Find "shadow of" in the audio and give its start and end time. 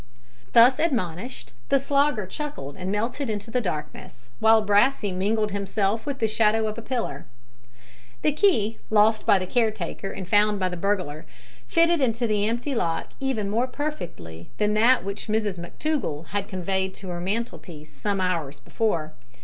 6.27-6.75